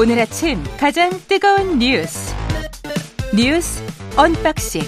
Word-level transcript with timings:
오늘 0.00 0.18
아침 0.18 0.56
가장 0.78 1.10
뜨거운 1.28 1.78
뉴스 1.78 2.34
뉴스 3.36 3.84
unboxing 4.16 4.80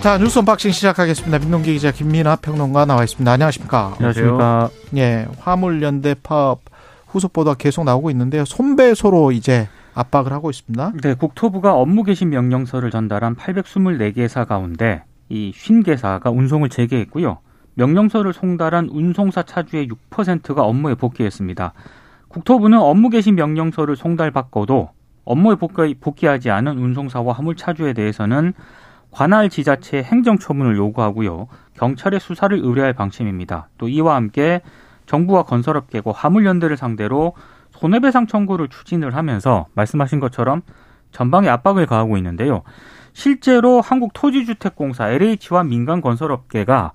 자 0.00 0.18
뉴스 0.18 0.38
unboxing 0.38 0.70
시작하겠습니다. 0.70 1.40
민동기 1.40 1.72
기자 1.72 1.90
김민아 1.90 2.36
평론가 2.36 2.84
나와 2.84 3.02
있습니다. 3.02 3.28
안녕하십니까? 3.28 3.94
안녕하십니까? 3.96 4.70
예, 4.98 5.26
화물연대 5.40 6.14
파업 6.22 6.60
후속 7.08 7.32
보도가 7.32 7.56
계속 7.56 7.82
나오고 7.82 8.08
있는데요. 8.12 8.44
손배소로 8.44 9.32
이제 9.32 9.68
압박을 9.92 10.32
하고 10.32 10.48
있습니다. 10.48 10.92
네, 11.02 11.14
국토부가 11.14 11.74
업무 11.74 12.04
개시 12.04 12.24
명령서를 12.24 12.92
전달한 12.92 13.34
824개사 13.34 14.46
가운데 14.46 15.02
이 15.28 15.52
50개사가 15.56 16.32
운송을 16.32 16.68
재개했고요. 16.68 17.38
명령서를 17.74 18.32
송달한 18.32 18.90
운송사 18.92 19.42
차주의 19.42 19.88
6%가 19.88 20.62
업무에 20.62 20.94
복귀했습니다. 20.94 21.72
국토부는 22.32 22.78
업무 22.78 23.10
개시 23.10 23.30
명령서를 23.30 23.94
송달받고도 23.94 24.88
업무에 25.24 25.54
복귀, 25.54 25.94
복귀하지 25.94 26.50
않은 26.50 26.78
운송사와 26.78 27.34
화물 27.34 27.56
차주에 27.56 27.92
대해서는 27.92 28.54
관할 29.10 29.50
지자체 29.50 30.02
행정처분을 30.02 30.76
요구하고요. 30.78 31.48
경찰에 31.74 32.18
수사를 32.18 32.58
의뢰할 32.58 32.94
방침입니다. 32.94 33.68
또 33.76 33.88
이와 33.88 34.16
함께 34.16 34.62
정부와 35.04 35.42
건설업계고 35.42 36.12
화물연대를 36.12 36.78
상대로 36.78 37.34
손해배상 37.72 38.26
청구를 38.26 38.68
추진을 38.68 39.14
하면서 39.14 39.66
말씀하신 39.74 40.18
것처럼 40.18 40.62
전방에 41.10 41.50
압박을 41.50 41.84
가하고 41.84 42.16
있는데요. 42.16 42.62
실제로 43.12 43.82
한국토지주택공사 43.82 45.10
LH와 45.10 45.64
민간 45.64 46.00
건설업계가 46.00 46.92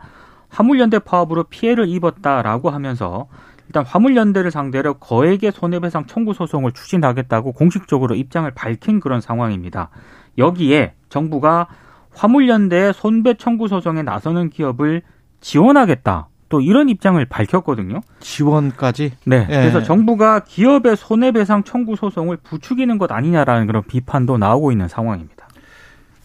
화물연대 0.49 0.99
파업으로 0.99 1.43
피해를 1.43 1.87
입었다라고 1.87 2.71
하면서 2.71 3.27
일단 3.67 3.85
화물연대를 3.85 4.49
상대로 4.51 4.93
거액의 4.95 5.51
손해배상 5.51 6.05
청구 6.05 6.33
소송을 6.33 6.71
추진하겠다고 6.71 7.51
공식적으로 7.51 8.15
입장을 8.15 8.49
밝힌 8.51 8.99
그런 8.99 9.21
상황입니다. 9.21 9.89
여기에 10.37 10.93
정부가 11.09 11.67
화물연대의 12.13 12.93
손배 12.93 13.35
청구 13.35 13.67
소송에 13.67 14.03
나서는 14.03 14.49
기업을 14.49 15.01
지원하겠다. 15.41 16.29
또 16.49 16.61
이런 16.61 16.87
입장을 16.87 17.23
밝혔거든요. 17.25 18.01
지원까지? 18.21 19.11
네. 19.25 19.47
예. 19.49 19.53
그래서 19.53 19.83
정부가 19.83 20.39
기업의 20.39 20.95
손해배상 20.95 21.63
청구 21.63 21.97
소송을 21.97 22.37
부추기는 22.37 22.97
것 22.97 23.11
아니냐라는 23.11 23.67
그런 23.67 23.83
비판도 23.83 24.37
나오고 24.37 24.71
있는 24.71 24.87
상황입니다. 24.87 25.47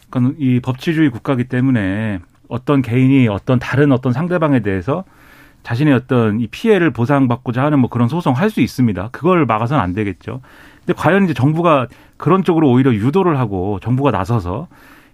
그러니까 0.09 0.35
이 0.39 0.61
법치주의 0.61 1.09
국가기 1.09 1.45
때문에 1.45 2.19
어떤 2.47 2.81
개인이 2.81 3.27
어떤 3.27 3.59
다른 3.59 3.91
어떤 3.91 4.13
상대방에 4.13 4.61
대해서 4.61 5.03
자신의 5.63 5.93
어떤 5.93 6.39
이 6.39 6.47
피해를 6.47 6.91
보상받고자 6.91 7.63
하는 7.63 7.79
뭐 7.79 7.89
그런 7.89 8.07
소송 8.07 8.33
할 8.33 8.49
수 8.49 8.61
있습니다. 8.61 9.09
그걸 9.11 9.45
막아서는 9.45 9.81
안 9.81 9.93
되겠죠. 9.93 10.41
근데 10.85 10.93
과연 10.93 11.23
이제 11.23 11.33
정부가 11.33 11.87
그런 12.17 12.43
쪽으로 12.43 12.69
오히려 12.69 12.93
유도를 12.93 13.39
하고 13.39 13.79
정부가 13.81 14.11
나서서 14.11 14.67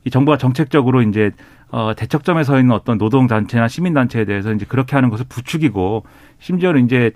이 0.04 0.10
정부가 0.10 0.38
정책적으로 0.38 1.02
이제 1.04 1.32
어 1.72 1.94
대척점에 1.96 2.44
서 2.44 2.60
있는 2.60 2.74
어떤 2.74 2.98
노동 2.98 3.28
단체나 3.28 3.68
시민 3.68 3.94
단체에 3.94 4.26
대해서 4.26 4.52
이제 4.52 4.66
그렇게 4.68 4.96
하는 4.96 5.10
것을 5.10 5.26
부추기고 5.30 6.04
심지어는 6.40 6.86
이제 6.86 7.12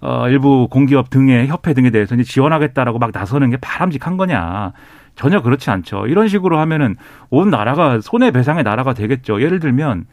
어 0.00 0.28
일부 0.28 0.68
공기업 0.70 1.10
등의 1.10 1.48
협회 1.48 1.74
등에 1.74 1.90
대해서 1.90 2.14
이제 2.14 2.22
지원하겠다라고 2.24 2.98
막 2.98 3.10
나서는 3.12 3.50
게 3.50 3.56
바람직한 3.56 4.16
거냐? 4.16 4.72
전혀 5.16 5.40
그렇지 5.42 5.70
않죠. 5.70 6.06
이런 6.06 6.28
식으로 6.28 6.58
하면은 6.58 6.96
온 7.30 7.50
나라가 7.50 8.00
손해 8.00 8.30
배상의 8.30 8.62
나라가 8.62 8.92
되겠죠. 8.94 9.42
예를 9.42 9.58
들면 9.60 10.04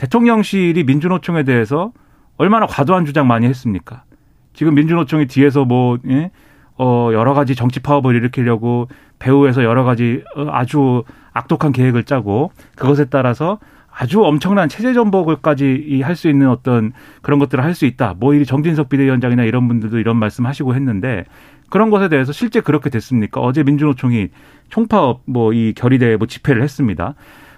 대통령실이 0.00 0.84
민주노총에 0.84 1.42
대해서 1.42 1.92
얼마나 2.38 2.64
과도한 2.64 3.04
주장 3.04 3.26
많이 3.26 3.46
했습니까? 3.46 4.04
지금 4.54 4.74
민주노총이 4.74 5.26
뒤에서 5.26 5.66
뭐, 5.66 5.98
예? 6.08 6.30
어, 6.78 7.10
여러 7.12 7.34
가지 7.34 7.54
정치 7.54 7.80
파업을 7.80 8.14
일으키려고 8.16 8.88
배후에서 9.18 9.62
여러 9.62 9.84
가지 9.84 10.24
어, 10.34 10.46
아주 10.50 11.04
악독한 11.34 11.72
계획을 11.72 12.04
짜고 12.04 12.50
그것에 12.76 13.04
따라서 13.10 13.58
아주 13.92 14.24
엄청난 14.24 14.70
체제 14.70 14.94
전복을까지 14.94 16.00
할 16.02 16.16
수 16.16 16.30
있는 16.30 16.48
어떤 16.48 16.92
그런 17.20 17.38
것들을 17.38 17.62
할 17.62 17.74
수 17.74 17.84
있다. 17.84 18.14
뭐 18.18 18.32
이 18.32 18.46
정진석 18.46 18.88
비대위원장이나 18.88 19.42
이런 19.44 19.68
분들도 19.68 19.98
이런 19.98 20.16
말씀 20.16 20.46
하시고 20.46 20.74
했는데 20.74 21.26
그런 21.68 21.90
것에 21.90 22.08
대해서 22.08 22.32
실제 22.32 22.62
그렇게 22.62 22.88
됐습니까? 22.88 23.42
어제 23.42 23.62
민주노총이 23.62 24.28
총파업 24.70 25.22
뭐 25.26 25.52
이 25.52 25.74
결의대 25.76 26.16
뭐 26.16 26.26
집회를 26.26 26.62
했습니다. 26.62 27.14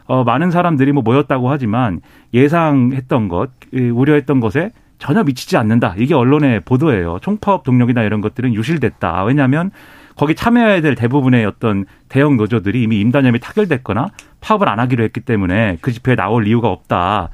어, 0.06 0.24
많은 0.24 0.50
사람들이 0.50 0.92
뭐 0.92 1.02
모였다고 1.02 1.50
하지만 1.50 2.00
예상했던 2.34 3.28
것, 3.28 3.50
우려했던 3.72 4.40
것에 4.40 4.70
전혀 4.98 5.24
미치지 5.24 5.56
않는다. 5.56 5.94
이게 5.98 6.14
언론의 6.14 6.60
보도예요. 6.60 7.18
총파업 7.22 7.64
동력이나 7.64 8.02
이런 8.02 8.20
것들은 8.20 8.54
유실됐다. 8.54 9.24
왜냐하면 9.24 9.72
거기 10.16 10.34
참여해야 10.34 10.80
될 10.80 10.94
대부분의 10.94 11.44
어떤 11.44 11.86
대형 12.08 12.36
노조들이 12.36 12.82
이미 12.82 13.00
임단협이 13.00 13.40
타결됐거나 13.40 14.10
파업을 14.40 14.68
안 14.68 14.78
하기로 14.78 15.02
했기 15.02 15.20
때문에 15.20 15.78
그 15.80 15.90
집회에 15.90 16.14
나올 16.14 16.46
이유가 16.46 16.68
없다. 16.68 17.30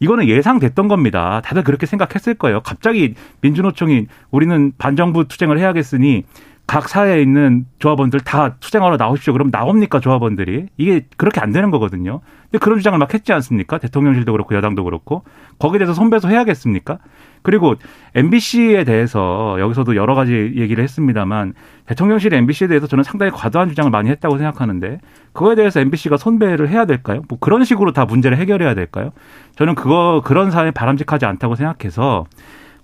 이거는 0.00 0.26
예상됐던 0.26 0.88
겁니다. 0.88 1.40
다들 1.44 1.62
그렇게 1.62 1.86
생각했을 1.86 2.34
거예요. 2.34 2.60
갑자기 2.60 3.14
민주노총이 3.40 4.06
우리는 4.30 4.72
반정부 4.76 5.28
투쟁을 5.28 5.58
해야겠으니 5.58 6.24
각 6.66 6.88
사회에 6.88 7.22
있는 7.22 7.64
조합원들 7.78 8.20
다 8.20 8.56
투쟁하러 8.58 8.96
나오십시오. 8.96 9.32
그럼 9.32 9.50
나옵니까 9.52 10.00
조합원들이? 10.00 10.66
이게 10.76 11.06
그렇게 11.16 11.40
안 11.40 11.52
되는 11.52 11.70
거거든요. 11.70 12.20
근데 12.50 12.58
그런 12.58 12.78
주장을 12.78 12.98
막 12.98 13.14
했지 13.14 13.32
않습니까? 13.32 13.78
대통령실도 13.78 14.32
그렇고 14.32 14.54
여당도 14.56 14.82
그렇고 14.82 15.22
거기에 15.60 15.78
대해서 15.78 15.94
손배소 15.94 16.28
해야겠습니까? 16.28 16.98
그리고 17.42 17.76
MBC에 18.16 18.82
대해서 18.82 19.56
여기서도 19.60 19.94
여러 19.94 20.16
가지 20.16 20.32
얘기를 20.56 20.82
했습니다만 20.82 21.54
대통령실 21.86 22.34
MBC에 22.34 22.66
대해서 22.66 22.88
저는 22.88 23.04
상당히 23.04 23.30
과도한 23.30 23.68
주장을 23.68 23.88
많이 23.92 24.10
했다고 24.10 24.36
생각하는데 24.36 24.98
그거에 25.32 25.54
대해서 25.54 25.78
MBC가 25.78 26.16
손배를 26.16 26.68
해야 26.68 26.84
될까요? 26.84 27.22
뭐 27.28 27.38
그런 27.38 27.62
식으로 27.62 27.92
다 27.92 28.04
문제를 28.04 28.38
해결해야 28.38 28.74
될까요? 28.74 29.12
저는 29.54 29.76
그거 29.76 30.22
그런 30.24 30.50
사회 30.50 30.72
바람직하지 30.72 31.26
않다고 31.26 31.54
생각해서 31.54 32.26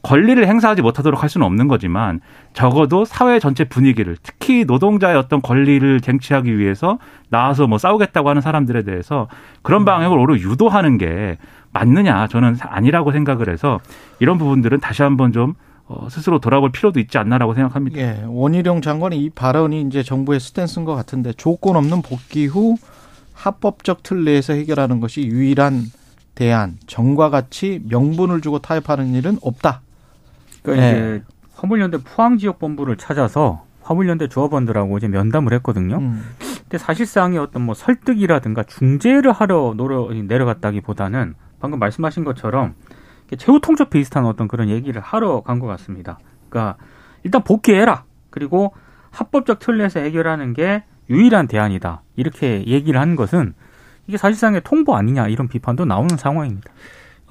권리를 0.03 0.47
행사하지 0.47 0.83
못하도록 0.83 1.23
할 1.23 1.29
수는 1.31 1.47
없는 1.47 1.69
거지만 1.69 2.21
적어도 2.55 3.05
사회 3.05 3.39
전체 3.39 3.65
분위기를 3.65 4.17
특히 4.23 4.65
노동자의 4.65 5.17
어떤 5.17 5.41
권리를 5.41 6.01
쟁취하기 6.01 6.59
위해서 6.59 6.99
나와서 7.29 7.67
뭐 7.67 7.79
싸우겠다고 7.79 8.29
하는 8.29 8.43
사람들에 8.43 8.83
대해서 8.83 9.29
그런 9.63 9.85
방향을 9.85 10.19
오히려 10.19 10.51
유도하는 10.51 10.99
게 10.99 11.39
맞느냐 11.73 12.27
저는 12.27 12.57
아니라고 12.61 13.13
생각을 13.13 13.49
해서 13.49 13.81
이런 14.19 14.39
부분들은 14.39 14.81
다시 14.81 15.03
한번 15.03 15.33
좀 15.33 15.55
어, 15.87 16.09
스스로 16.11 16.39
돌아볼 16.39 16.73
필요도 16.73 17.01
있지 17.01 17.19
않나라고 17.19 17.55
생각합니다. 17.55 17.99
예, 17.99 18.25
원희룡 18.27 18.81
장관의 18.81 19.19
이 19.19 19.31
발언이 19.31 19.83
이제 19.83 20.03
정부의 20.03 20.41
스탠스인 20.41 20.85
것 20.85 20.95
같은데 20.95 21.33
조건 21.33 21.77
없는 21.77 22.03
복귀 22.03 22.47
후 22.47 22.77
합법적 23.35 24.03
틀 24.03 24.25
내에서 24.25 24.53
해결하는 24.53 25.01
것이 25.01 25.23
유일한 25.23 25.83
대안, 26.35 26.79
정과 26.87 27.31
같이 27.31 27.81
명분을 27.89 28.41
주고 28.41 28.59
타협하는 28.59 29.15
일은 29.15 29.39
없다. 29.43 29.83
그러니까 30.63 30.87
네. 30.87 30.93
이제 30.93 31.23
화물연대 31.55 31.99
포항 32.05 32.39
지역 32.39 32.59
본부를 32.59 32.97
찾아서 32.97 33.65
화물연대 33.83 34.29
조합원들하고 34.29 34.97
이제 34.99 35.09
면담을 35.09 35.53
했거든요. 35.55 35.99
음. 35.99 36.25
근데 36.63 36.79
사실상의 36.79 37.39
어떤 37.39 37.63
뭐 37.63 37.75
설득이라든가 37.75 38.63
중재를 38.63 39.33
하러 39.33 39.75
노려 39.77 40.09
내려갔다기보다는 40.13 41.35
방금 41.61 41.79
말씀하신 41.79 42.25
것처럼 42.25 42.75
최후 43.39 43.61
통첩 43.61 43.91
비슷한 43.91 44.25
어떤 44.27 44.47
그런 44.49 44.69
얘기를 44.69 45.01
하러 45.01 45.41
간 45.43 45.59
것 45.59 45.67
같습니다. 45.67 46.19
그러니까 46.49 46.77
일단 47.25 47.43
복귀해라. 47.43 48.05
그리고 48.31 48.73
합법적 49.11 49.59
틀에서 49.59 50.01
해결하는 50.01 50.53
게 50.55 50.85
유일한 51.11 51.47
대안이다. 51.49 52.03
이렇게 52.17 52.65
얘기를 52.67 53.01
한 53.01 53.17
것은 53.17 53.55
이게 54.07 54.17
사실상의 54.17 54.63
통보 54.65 54.95
아니냐 54.97 55.29
이런 55.29 55.49
비판도 55.49 55.85
나오는 55.85 56.17
상황입니다. 56.17 56.71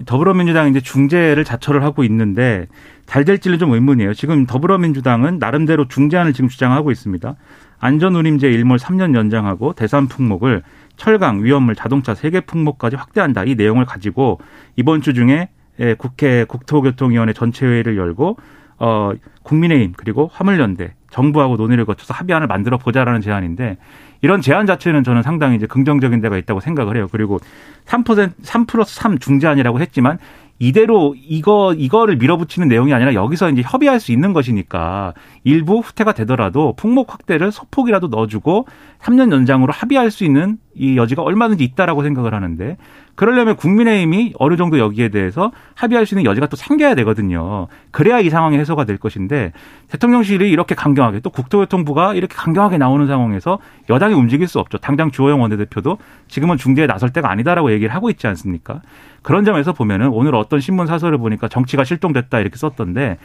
더불어민주당이 0.06 0.72
이제 0.72 0.82
중재를 0.82 1.44
자처를 1.44 1.84
하고 1.84 2.04
있는데 2.04 2.68
잘 3.06 3.26
될지는 3.26 3.60
좀 3.60 3.72
의문이에요. 3.74 4.14
지금 4.14 4.46
더불어민주당은 4.46 5.40
나름대로 5.40 5.88
중재안을 5.88 6.34
지금 6.34 6.50
주장하고 6.50 6.92
있습니다. 6.92 7.36
안전운임제 7.80 8.50
일몰 8.50 8.78
3년 8.78 9.16
연장하고 9.16 9.74
대산 9.74 10.08
품목을 10.08 10.64
철강, 10.98 11.44
위험물, 11.44 11.76
자동차 11.76 12.14
세계 12.14 12.40
품목까지 12.42 12.96
확대한다. 12.96 13.44
이 13.44 13.56
내용을 13.56 13.86
가지고 13.86 14.40
이번 14.76 15.02
주 15.02 15.14
중에 15.14 15.50
국회 15.98 16.46
국토교통위원회 16.46 17.34
전체 17.34 17.66
회의를 17.66 17.98
열고 17.98 18.38
어 18.78 19.12
국민의힘 19.44 19.94
그리고 19.98 20.30
화물연대 20.32 20.94
정부하고 21.12 21.58
논의를 21.58 21.86
거쳐서 21.86 22.14
합의안을 22.14 22.48
만들어 22.48 22.78
보자라는 22.78 23.22
제안인데 23.22 23.78
이런 24.22 24.42
제안 24.42 24.66
자체는 24.66 25.04
저는 25.04 25.24
상당히 25.24 25.56
이제 25.56 25.68
긍정적인 25.68 26.22
데가 26.22 26.38
있다고 26.38 26.60
생각을 26.60 26.96
해요. 26.96 27.08
그리고 27.12 27.40
3% 27.86 28.32
3 28.42 28.66
플러스 28.66 28.96
3 28.96 29.20
중재안이라고 29.20 29.80
했지만 29.80 30.18
이대로 30.60 31.16
이거 31.18 31.74
이거를 31.74 32.18
밀어붙이는 32.18 32.68
내용이 32.68 32.94
아니라 32.94 33.16
여기서 33.16 33.50
이제 33.50 33.64
협의할 33.66 34.00
수 34.00 34.12
있는 34.12 34.32
것이니까 34.32 35.16
일부 35.44 35.80
후퇴가 35.80 36.14
되더라도 36.14 36.74
품목 36.76 37.12
확대를 37.12 37.52
소폭이라도 37.52 38.10
넣어주고 38.10 38.68
3년 39.00 39.32
연장으로 39.32 39.74
합의할 39.74 40.12
수 40.12 40.24
있는 40.24 40.60
이 40.74 40.98
여지가 40.98 41.22
얼마든지 41.22 41.64
있다라고 41.64 42.02
생각을 42.04 42.34
하는데 42.34 42.78
그러려면 43.16 43.56
국민의힘이 43.56 44.34
어느 44.40 44.56
정도 44.56 44.80
여기에 44.80 45.10
대해서 45.10 45.52
합의할 45.76 46.06
수 46.06 46.16
있는 46.16 46.26
여지가 46.26 46.48
또 46.48 46.56
생겨야 46.56 46.96
되거든요. 46.96 47.68
그래야 47.92 48.20
이 48.20 48.30
상황이 48.30 48.58
해소가 48.58 48.86
될 48.86 48.98
것인데 48.98 49.52
대통령실이 49.90 50.50
이렇게 50.50 50.74
강경하게 50.76 51.20
또 51.20 51.30
국토교통부가 51.30 52.14
이렇게 52.14 52.36
강경하게 52.36 52.78
나오는 52.78 53.06
상황에서 53.06 53.60
여당이 53.90 54.14
움직일 54.14 54.48
수 54.48 54.60
없죠. 54.60 54.78
당장 54.78 55.12
주호영 55.12 55.42
원내대표도 55.42 55.98
지금은 56.30 56.58
중재에 56.58 56.88
나설 56.88 57.12
때가 57.12 57.30
아니다라고 57.30 57.72
얘기를 57.74 57.94
하고 57.94 58.10
있지 58.10 58.28
않습니까? 58.28 58.82
그런 59.22 59.44
점에서 59.46 59.74
보면은 59.74 60.08
오늘 60.08 60.36
어떤 60.36 60.60
신문 60.60 60.88
사설을 60.88 61.18
보니까 61.18 61.48
정치가 61.48 61.84
실종됐다 61.84 62.40
이렇게 62.40 62.56
썼던데 62.56 63.18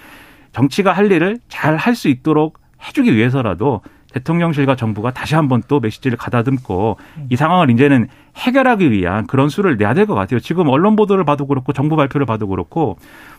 정치가 0.53 0.93
할 0.93 1.11
일을 1.13 1.39
잘 1.49 1.77
할 1.77 1.95
수 1.95 2.09
있도록 2.09 2.59
해주기 2.87 3.15
위해서라도 3.15 3.81
대통령실과 4.17 4.77
정부가 4.77 5.13
다시 5.13 5.35
한번 5.35 5.63
또 5.69 5.79
메시지를 5.81 6.17
가다듬고 6.17 6.97
이 7.29 7.37
상황을 7.37 7.71
이제는 7.71 8.09
해결하기 8.37 8.91
위한 8.91 9.27
그런 9.27 9.49
수를 9.49 9.77
내야 9.77 9.93
될 9.95 10.07
것 10.07 10.15
같아요. 10.15 10.41
지금 10.41 10.69
언론 10.69 10.95
보도를 10.97 11.25
봐도 11.25 11.47
그렇고 11.47 11.73
정부 11.73 11.97
발표를 11.97 12.27
봐도 12.27 12.47
그렇고 12.47 12.97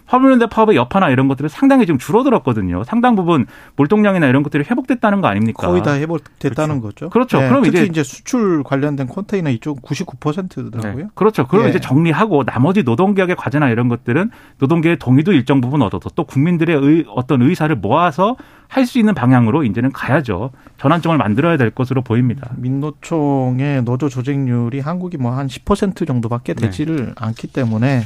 화물연대 0.08 0.48
파업의 0.48 0.76
여파나 0.76 1.10
이런 1.10 1.28
것들은 1.28 1.50
상당히 1.50 1.86
좀 1.86 1.98
줄어들었거든요. 1.98 2.84
상당 2.84 3.16
부분 3.16 3.46
물동량이나 3.76 4.28
이런 4.28 4.44
것들이 4.44 4.64
회복됐다는 4.64 5.22
거 5.22 5.28
아닙니까? 5.28 5.68
거의 5.68 5.84
다 5.84 5.94
회복됐다는 5.94 6.82
그렇죠. 6.82 7.10
거죠. 7.10 7.10
그렇죠. 7.10 7.42
네, 7.42 7.48
그럼 7.50 7.64
특히 7.64 7.78
이제 7.78 7.86
이제 7.86 8.04
수출 8.04 8.64
관련된 8.64 9.08
컨테이너 9.08 9.50
이쪽 9.50 9.82
99%더라고요. 9.82 11.04
네. 11.04 11.10
그렇죠. 11.16 11.48
그럼 11.48 11.66
예. 11.66 11.70
이제 11.70 11.80
정리하고 11.80 12.44
나머지 12.44 12.84
노동개혁의 12.84 13.36
과제나 13.36 13.70
이런 13.70 13.88
것들은 13.90 14.32
노동계의 14.60 14.98
동의도 15.00 15.34
일정 15.34 15.62
부분 15.62 15.82
얻어서 15.82 16.10
또 16.16 16.24
국민들의 16.24 16.76
의, 16.76 17.06
어떤 17.10 17.42
의사를 17.42 17.74
모아서 17.76 18.36
할 18.70 18.86
수 18.86 19.00
있는 19.00 19.14
방향으로 19.14 19.64
이제는 19.64 19.92
가야죠. 19.94 20.52
전환점을 20.78 21.18
만들어야 21.18 21.56
될 21.58 21.70
것으로 21.72 22.02
보입니다. 22.02 22.50
민노총의 22.58 23.84
노조 23.84 24.10
조직률이 24.10 24.80
한국이 24.82 25.18
뭐 25.18 25.38
한 25.38 25.48
10% 25.48 26.08
정도밖에 26.08 26.54
네. 26.54 26.66
되지를 26.68 27.14
않기 27.16 27.48
때문에 27.48 28.02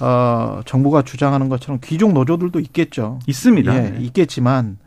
어, 0.00 0.60
정부가 0.64 1.02
주장하는 1.02 1.48
것처럼 1.48 1.78
귀족 1.82 2.12
노조들도 2.12 2.58
있겠죠. 2.60 3.18
있습니다. 3.26 3.74
예, 3.76 3.96
있겠지만 4.00 4.78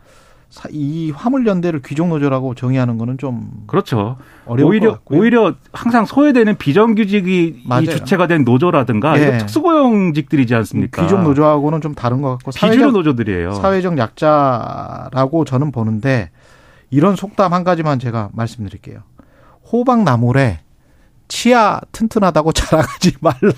사- 0.49 0.69
이 0.71 1.09
화물연대를 1.11 1.81
귀족 1.83 2.07
노조라고 2.09 2.53
정의하는 2.55 2.97
거는 2.99 3.17
좀 3.17 3.63
그렇죠. 3.67 4.17
오히려. 4.45 4.99
오히려 5.05 5.55
항상 5.71 6.05
소외되는 6.05 6.57
비정규직이 6.57 7.61
이 7.63 7.67
맞아요. 7.67 7.85
주체가 7.85 8.27
된 8.27 8.43
노조라든가 8.43 9.19
예. 9.19 9.37
특수고용직들이지 9.39 10.53
않습니까? 10.55 11.01
귀족 11.01 11.21
노조하고는 11.23 11.81
좀 11.81 11.95
다른 11.95 12.21
것 12.21 12.31
같고 12.37 12.51
비주류 12.51 12.91
노조들이에요. 12.91 13.53
사회적 13.53 13.97
약자라고 13.97 15.45
저는 15.45 15.71
보는데 15.71 16.29
이런 16.91 17.15
속담 17.15 17.51
한 17.53 17.63
가지만 17.63 17.97
제가 17.97 18.29
말씀드릴게요. 18.33 18.99
호박나물에 19.71 20.59
치아 21.27 21.79
튼튼하다고 21.91 22.51
자랑하지 22.53 23.13
말라. 23.21 23.53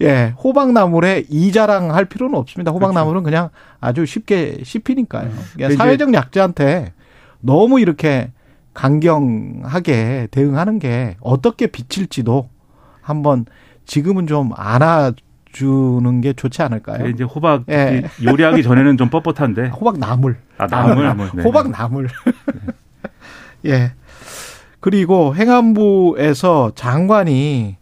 예, 0.00 0.34
호박나물에 0.42 1.24
이 1.28 1.52
자랑 1.52 1.94
할 1.94 2.04
필요는 2.04 2.36
없습니다. 2.38 2.72
호박나물은 2.72 3.22
그냥 3.22 3.50
아주 3.80 4.06
쉽게 4.06 4.58
씹히니까요. 4.64 5.28
그러니까 5.30 5.56
근데 5.56 5.76
사회적 5.76 6.12
약자한테 6.14 6.92
너무 7.40 7.80
이렇게 7.80 8.30
강경하게 8.74 10.28
대응하는 10.30 10.78
게 10.78 11.16
어떻게 11.20 11.66
비칠지도 11.66 12.48
한번 13.00 13.44
지금은 13.84 14.26
좀 14.26 14.50
안아 14.56 15.12
주는 15.52 16.20
게 16.22 16.32
좋지 16.32 16.62
않을까요? 16.62 17.08
이제 17.08 17.24
호박 17.24 17.64
예. 17.68 18.04
요리하기 18.24 18.62
전에는 18.62 18.96
좀 18.96 19.10
뻣뻣한데 19.10 19.70
호박 19.78 19.98
나물. 19.98 20.38
아 20.56 20.66
나물 20.66 21.14
네. 21.34 21.42
호박 21.42 21.70
나물. 21.70 22.08
예. 23.66 23.92
그리고 24.80 25.36
행안부에서 25.36 26.72
장관이 26.74 27.76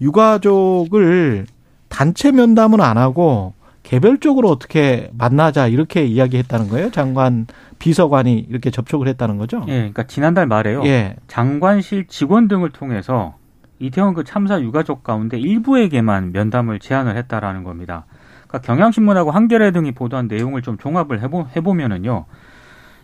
유가족을 0.00 1.46
단체 1.88 2.32
면담은 2.32 2.80
안 2.80 2.98
하고 2.98 3.54
개별적으로 3.82 4.48
어떻게 4.48 5.10
만나자 5.16 5.68
이렇게 5.68 6.04
이야기했다는 6.04 6.68
거예요. 6.68 6.90
장관 6.90 7.46
비서관이 7.78 8.46
이렇게 8.48 8.70
접촉을 8.70 9.06
했다는 9.08 9.36
거죠. 9.36 9.62
예, 9.68 9.74
그러니까 9.76 10.04
지난달 10.04 10.46
말에요. 10.46 10.84
예. 10.86 11.16
장관실 11.28 12.06
직원 12.08 12.48
등을 12.48 12.70
통해서 12.70 13.36
이태원 13.78 14.14
그 14.14 14.24
참사 14.24 14.60
유가족 14.60 15.04
가운데 15.04 15.38
일부에게만 15.38 16.32
면담을 16.32 16.78
제안을 16.78 17.16
했다라는 17.16 17.62
겁니다. 17.62 18.06
그러니까 18.48 18.60
경향신문하고 18.60 19.30
한겨레 19.30 19.72
등이 19.72 19.92
보도한 19.92 20.28
내용을 20.28 20.62
좀 20.62 20.78
종합을 20.78 21.20
해보, 21.20 21.48
해보면은요. 21.54 22.24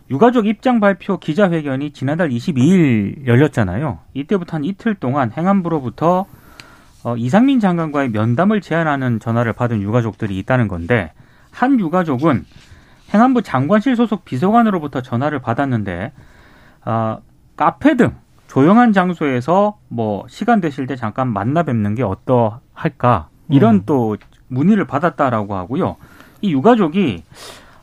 유가족 0.09 0.47
입장 0.47 0.79
발표 0.79 1.19
기자회견이 1.19 1.91
지난달 1.91 2.29
22일 2.29 3.27
열렸잖아요. 3.27 3.99
이때부터 4.13 4.57
한 4.57 4.63
이틀 4.63 4.95
동안 4.95 5.31
행안부로부터 5.31 6.25
어, 7.03 7.15
이상민 7.17 7.59
장관과의 7.59 8.09
면담을 8.09 8.61
제안하는 8.61 9.19
전화를 9.19 9.53
받은 9.53 9.81
유가족들이 9.81 10.37
있다는 10.39 10.67
건데 10.67 11.11
한 11.51 11.79
유가족은 11.79 12.45
행안부 13.13 13.41
장관실 13.41 13.95
소속 13.95 14.23
비서관으로부터 14.23 15.01
전화를 15.01 15.39
받았는데 15.39 16.13
아, 16.83 17.17
카페 17.57 17.95
등 17.95 18.15
조용한 18.47 18.93
장소에서 18.93 19.77
뭐 19.87 20.25
시간 20.27 20.61
되실 20.61 20.87
때 20.87 20.95
잠깐 20.95 21.27
만나 21.27 21.63
뵙는 21.63 21.95
게 21.95 22.03
어떠할까 22.03 23.29
이런 23.49 23.75
음. 23.75 23.83
또 23.85 24.17
문의를 24.47 24.85
받았다라고 24.85 25.55
하고요. 25.55 25.95
이 26.41 26.51
유가족이 26.51 27.23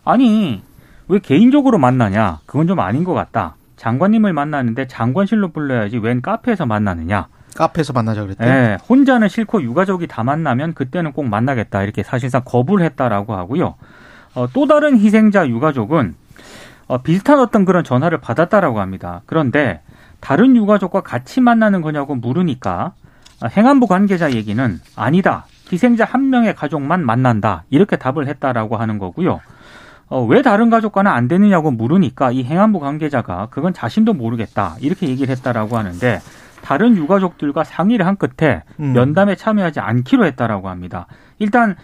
아니 0.05 0.62
왜 1.09 1.19
개인적으로 1.19 1.79
만나냐? 1.79 2.41
그건 2.47 2.67
좀 2.67 2.81
아닌 2.81 3.05
것 3.05 3.14
같다. 3.14 3.56
장관님을 3.76 4.32
만나는데 4.32 4.87
장관실로 4.87 5.53
불러야지 5.53 5.99
웬 5.99 6.21
카페에서 6.21 6.67
만나느냐? 6.67 7.29
카페에서 7.59 7.93
만나자 7.93 8.23
그랬대요. 8.23 8.49
예, 8.49 8.79
혼자는 8.89 9.29
싫고 9.29 9.63
유가족이 9.63 10.07
다 10.07 10.23
만나면 10.23 10.75
그때는 10.75 11.13
꼭 11.13 11.29
만나겠다. 11.29 11.83
이렇게 11.83 12.05
사실상 12.05 12.43
거부를 12.45 12.85
했다라고 12.87 13.35
하고요. 13.35 13.75
어, 14.35 14.47
또 14.53 14.67
다른 14.67 14.97
희생자 14.97 15.49
유가족은 15.49 16.15
어, 16.87 16.99
비슷한 16.99 17.41
어떤 17.41 17.65
그런 17.65 17.83
전화를 17.83 18.19
받았다라고 18.19 18.81
합니다. 18.81 19.23
그런데 19.27 19.83
다른 20.21 20.55
유가족과 20.55 21.01
같이 21.01 21.41
만나는 21.41 21.83
거냐고 21.83 22.15
물으니까 22.15 22.93
어, 23.43 23.47
행안부 23.49 23.89
관계자 23.89 24.33
얘기는 24.33 24.81
아니다. 24.95 25.47
희생자 25.73 26.05
한 26.05 26.31
명의 26.31 26.55
가족만 26.55 27.05
만난다. 27.05 27.65
이렇게 27.71 27.97
답을 27.97 28.29
했다라고 28.29 28.77
하는 28.77 28.99
거고요. 29.01 29.41
어, 30.09 30.25
왜 30.25 30.43
다른 30.43 30.71
가족과는 30.71 31.11
안 31.11 31.27
되느냐고 31.27 31.73
물으니까 31.73 32.31
이 32.31 32.45
행안부 32.45 32.79
관계자가 32.79 33.49
그건 33.51 33.75
자신도 33.75 34.15
모르겠다. 34.15 34.77
이렇게 34.81 35.09
얘기를 35.09 35.35
했다라고 35.35 35.77
하는데 35.77 36.21
다른 36.63 36.97
유가족들과 36.97 37.65
상의를 37.65 38.07
한 38.07 38.17
끝에 38.17 38.63
음. 38.81 38.93
면담에 38.93 39.37
참여하지 39.37 39.81
않기로 39.81 40.25
했다라고 40.27 40.69
합니다. 40.69 41.07
일단 41.38 41.77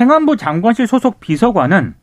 행안부 0.00 0.36
장관실 0.36 0.86
소속 0.86 1.20
비서관은 1.20 1.94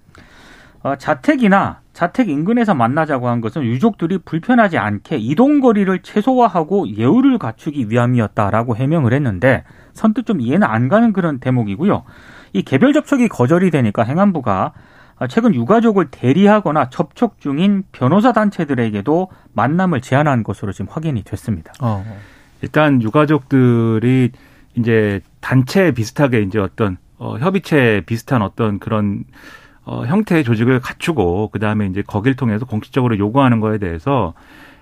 어, 0.83 0.95
자택이나 0.95 1.81
자택 1.93 2.29
인근에서 2.29 2.73
만나자고 2.73 3.27
한 3.27 3.41
것은 3.41 3.63
유족들이 3.63 4.19
불편하지 4.19 4.77
않게 4.77 5.17
이동 5.17 5.59
거리를 5.59 5.99
최소화하고 6.01 6.95
예우를 6.95 7.37
갖추기 7.37 7.89
위함이었다라고 7.89 8.75
해명을 8.75 9.13
했는데 9.13 9.63
선뜻 9.93 10.25
좀 10.25 10.39
이해는 10.39 10.65
안 10.65 10.87
가는 10.87 11.13
그런 11.13 11.39
대목이고요. 11.39 12.03
이 12.53 12.63
개별 12.63 12.93
접촉이 12.93 13.27
거절이 13.27 13.71
되니까 13.71 14.03
행안부가 14.03 14.71
어, 14.71 14.71
최근 15.27 15.53
유가족을 15.53 16.07
대리하거나 16.09 16.89
접촉 16.89 17.39
중인 17.39 17.83
변호사 17.91 18.31
단체들에게도 18.31 19.29
만남을 19.53 20.01
제안한 20.01 20.43
것으로 20.43 20.71
지금 20.71 20.91
확인이 20.91 21.23
됐습니다. 21.23 21.73
어. 21.81 22.03
일단 22.61 23.01
유가족들이 23.01 24.31
이제 24.75 25.21
단체 25.39 25.91
비슷하게 25.91 26.41
이제 26.41 26.59
어떤 26.59 26.97
어, 27.17 27.37
협의체 27.37 28.03
비슷한 28.05 28.41
어떤 28.41 28.79
그런 28.79 29.23
어, 29.83 30.05
형태의 30.05 30.43
조직을 30.43 30.79
갖추고 30.79 31.49
그 31.51 31.59
다음에 31.59 31.85
이제 31.87 32.01
거길 32.01 32.35
통해서 32.35 32.65
공식적으로 32.65 33.17
요구하는 33.17 33.59
거에 33.59 33.77
대해서 33.77 34.33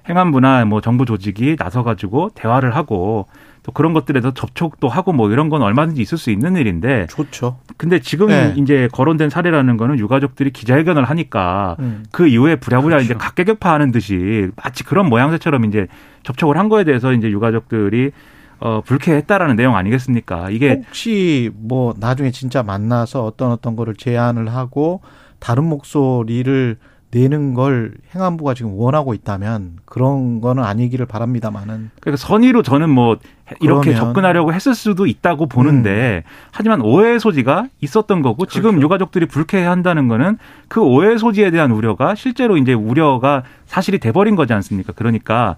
행안부나 0.07 0.65
뭐 0.65 0.81
정부 0.81 1.05
조직이 1.05 1.55
나서가지고 1.57 2.31
대화를 2.35 2.75
하고 2.75 3.27
또 3.69 3.71
그런 3.71 3.93
것들에 3.93 4.19
서 4.21 4.33
접촉도 4.33 4.89
하고 4.89 5.13
뭐 5.13 5.29
이런 5.29 5.49
건 5.49 5.61
얼마든지 5.61 6.01
있을 6.01 6.17
수 6.17 6.31
있는 6.31 6.55
일인데 6.55 7.05
좋죠. 7.07 7.57
근데 7.77 7.99
지금 7.99 8.27
네. 8.27 8.53
이제 8.57 8.89
거론된 8.91 9.29
사례라는 9.29 9.77
거는 9.77 9.99
유가족들이 9.99 10.51
기자회견을 10.51 11.03
하니까 11.03 11.75
음. 11.79 12.03
그 12.11 12.27
이후에 12.27 12.55
부랴부랴 12.55 12.97
그렇죠. 12.97 13.05
이제 13.05 13.13
각계격파하는 13.13 13.91
듯이 13.91 14.49
마치 14.55 14.83
그런 14.83 15.07
모양새처럼 15.07 15.65
이제 15.65 15.87
접촉을 16.23 16.57
한 16.57 16.67
거에 16.67 16.83
대해서 16.83 17.13
이제 17.13 17.29
유가족들이 17.29 18.11
어 18.59 18.81
불쾌했다라는 18.81 19.55
내용 19.55 19.75
아니겠습니까? 19.75 20.49
이게 20.49 20.81
혹시 20.87 21.51
뭐 21.53 21.93
나중에 21.97 22.31
진짜 22.31 22.63
만나서 22.63 23.23
어떤 23.23 23.51
어떤 23.51 23.75
거를 23.75 23.95
제안을 23.95 24.53
하고 24.53 25.01
다른 25.37 25.65
목소리를 25.65 26.77
내는 27.11 27.55
걸 27.55 27.93
행안부가 28.13 28.53
지금 28.53 28.73
원하고 28.75 29.13
있다면 29.13 29.77
그런 29.85 30.41
거는 30.41 30.63
아니기를 30.63 31.07
바랍니다만은 31.07 31.89
그러니까 31.99 32.17
선의로 32.17 32.61
저는 32.61 32.89
뭐 32.89 33.17
이렇게 33.61 33.95
접근하려고 33.95 34.53
했을 34.53 34.75
수도 34.75 35.07
있다고 35.07 35.47
보는데 35.47 36.23
하지만 36.51 36.81
오해의 36.81 37.19
소지가 37.19 37.65
있었던 37.81 38.21
거고 38.21 38.45
지금 38.45 38.71
그렇죠. 38.71 38.85
유가족들이 38.85 39.25
불쾌해한다는 39.25 40.07
거는 40.07 40.37
그 40.67 40.81
오해 40.81 41.17
소지에 41.17 41.49
대한 41.49 41.71
우려가 41.71 42.13
실제로 42.13 42.57
이제 42.57 42.73
우려가 42.73 43.41
사실이 43.65 43.97
돼버린 43.97 44.35
거지 44.35 44.53
않습니까? 44.53 44.93
그러니까 44.93 45.55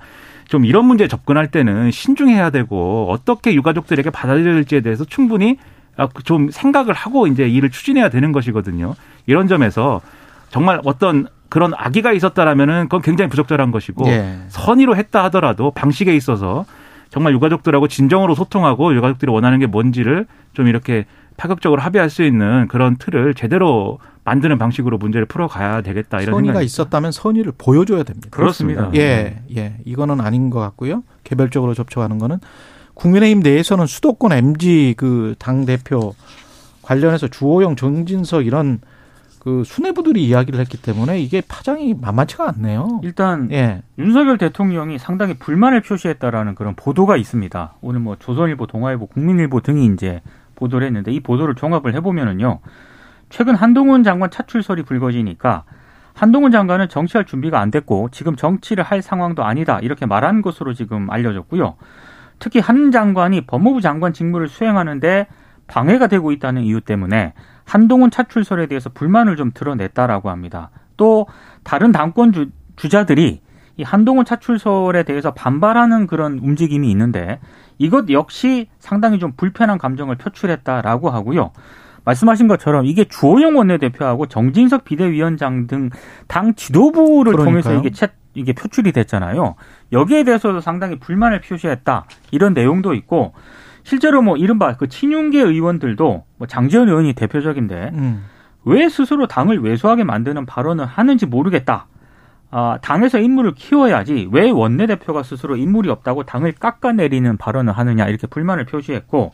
좀 0.48 0.63
이런 0.63 0.86
문제에 0.86 1.10
접근할 1.10 1.51
때는 1.51 1.91
신중해야 1.91 2.50
되고 2.50 3.08
어떻게 3.10 3.53
유가족들에게 3.53 4.10
받아들일지에 4.10 4.81
대해서 4.81 5.03
충분히 5.03 5.58
아, 5.98 6.08
좀 6.24 6.50
생각을 6.50 6.93
하고 6.93 7.27
이제 7.27 7.48
일을 7.48 7.70
추진해야 7.70 8.08
되는 8.10 8.31
것이거든요. 8.31 8.96
이런 9.25 9.48
점에서 9.48 10.00
정말 10.50 10.81
어떤 10.86 11.27
그런 11.51 11.74
악의가 11.75 12.13
있었다라면은 12.13 12.84
그건 12.84 13.01
굉장히 13.01 13.29
부적절한 13.29 13.72
것이고 13.72 14.08
예. 14.08 14.38
선의로 14.48 14.96
했다 14.96 15.25
하더라도 15.25 15.72
방식에 15.72 16.15
있어서 16.15 16.65
정말 17.10 17.34
유가족들하고 17.34 17.89
진정으로 17.89 18.36
소통하고 18.36 18.96
유가족들이 18.96 19.29
원하는 19.29 19.60
게 19.60 19.65
뭔지를 19.67 20.27
좀 20.53 20.67
이렇게 20.67 21.05
파격적으로 21.36 21.81
합의할 21.81 22.10
수 22.10 22.24
있는 22.24 22.70
그런 22.70 22.96
틀을 22.96 23.34
제대로 23.34 24.00
만드는 24.24 24.58
방식으로 24.60 24.98
문제를 24.98 25.25
풀어가야 25.25 25.81
되겠다 25.81 26.22
이런 26.22 26.36
선의가 26.36 26.53
생각이 26.53 26.65
있었다면 26.65 27.12
선의를 27.12 27.51
보여줘야 27.58 28.03
됩니다. 28.03 28.29
그렇습니다. 28.31 28.89
예, 28.96 29.41
예. 29.58 29.75
이거는 29.84 30.22
아닌 30.22 30.50
것 30.50 30.60
같고요. 30.62 31.03
개별적으로 31.25 31.74
접촉하는 31.74 32.17
거는 32.17 32.38
국민의힘 32.93 33.41
내에서는 33.41 33.88
수도권 33.88 34.31
MG 34.31 34.93
그 34.96 35.36
당 35.38 35.65
대표 35.65 36.15
관련해서 36.81 37.27
주호영, 37.27 37.75
정진석 37.75 38.46
이런 38.46 38.79
그 39.42 39.64
수뇌부들이 39.66 40.24
이야기를 40.24 40.60
했기 40.60 40.80
때문에 40.80 41.20
이게 41.20 41.42
파장이 41.42 41.96
만만치가 42.00 42.48
않네요. 42.50 43.02
일단 43.04 43.50
예. 43.52 43.82
윤석열 43.98 44.38
대통령이 44.38 45.00
상당히 45.00 45.34
불만을 45.34 45.82
표시했다라는 45.82 46.54
그런 46.54 46.76
보도가 46.76 47.18
있습니다. 47.18 47.74
오늘 47.82 48.02
뭐 48.02 48.16
조선일보, 48.20 48.68
동아일보, 48.68 49.08
국민일보 49.08 49.62
등이 49.62 49.88
이제 49.88 50.22
보도를 50.54 50.86
했는데 50.86 51.12
이 51.12 51.20
보도를 51.22 51.56
종합을 51.56 51.96
해보면은요. 51.96 52.60
최근 53.32 53.56
한동훈 53.56 54.04
장관 54.04 54.30
차출설이 54.30 54.84
불거지니까 54.84 55.64
한동훈 56.14 56.52
장관은 56.52 56.88
정치할 56.88 57.26
준비가 57.26 57.60
안 57.60 57.72
됐고 57.72 58.10
지금 58.12 58.36
정치를 58.36 58.84
할 58.84 59.02
상황도 59.02 59.44
아니다 59.44 59.80
이렇게 59.80 60.06
말한 60.06 60.44
것으로 60.44 60.76
지금 60.76 61.10
알려졌고요. 61.10 61.78
특히 62.38 62.60
한 62.60 62.92
장관이 62.92 63.48
법무부 63.48 63.82
장관 63.82 64.14
직무를 64.14 64.48
수행하는데 64.48 65.26
방해가 65.66 66.06
되고 66.06 66.32
있다는 66.32 66.62
이유 66.62 66.80
때문에 66.80 67.34
한동훈 67.72 68.12
차출설에 68.12 68.66
대해서 68.68 68.90
불만을 68.90 69.38
좀 69.38 69.51
드러냈다라고 69.54 70.30
합니다. 70.30 70.72
또 70.98 71.25
다른 71.63 71.94
당권 71.94 72.34
주, 72.34 72.50
주자들이 72.75 73.40
이 73.78 73.84
한동훈 73.84 74.25
차출설에 74.25 75.04
대해서 75.04 75.32
반발하는 75.34 76.06
그런 76.06 76.38
움직임이 76.40 76.92
있는데 76.92 77.40
이것 77.78 78.10
역시 78.10 78.68
상당히 78.80 79.20
좀 79.20 79.32
불편한 79.38 79.78
감정을 79.78 80.18
표출했다라고 80.18 81.12
하고요. 81.12 81.51
말씀하신 82.04 82.50
것처럼 82.50 82.86
이게 82.86 83.06
주호영 83.06 83.56
원내대표하고 83.56 84.25
정진석 84.25 84.84
비대위원장 84.84 85.68
등 85.68 85.90
당 86.28 86.54
지도부를 86.56 87.32
그러니까요. 87.32 87.46
통해서 87.46 87.74
이게 87.74 87.90
챗 87.90 88.10
이게 88.34 88.51
표출이 88.54 88.92
됐잖아요. 88.92 89.56
여기에 89.94 90.25
대해서도 90.25 90.60
상당히 90.60 91.00
불만을 91.00 91.40
표시했다 91.40 92.06
이런 92.32 92.54
내용도 92.54 92.94
있고 92.96 93.34
실제로 93.84 94.22
뭐 94.22 94.38
이른바 94.38 94.78
그 94.78 94.88
친윤계 94.88 95.42
의원들도 95.42 96.24
뭐 96.38 96.48
장재현 96.48 96.88
의원이 96.88 97.14
대표적인데 97.14 97.92
음. 97.94 98.26
왜 98.64 98.90
스스로 98.90 99.28
당을 99.28 99.60
왜소하게 99.60 100.04
만드는 100.04 100.46
발언을 100.46 100.86
하는지 100.86 101.26
모르겠다. 101.26 101.88
아, 102.52 102.80
당에서 102.82 103.20
인물을 103.20 103.54
키워야지 103.56 104.30
왜 104.32 104.50
원내대표가 104.50 105.24
스스로 105.24 105.56
인물이 105.56 105.90
없다고 105.90 106.24
당을 106.24 106.54
깎아내리는 106.54 107.38
발언을 107.38 107.72
하느냐 107.74 108.08
이렇게 108.08 108.28
불만을 108.28 108.66
표시했고 108.66 109.32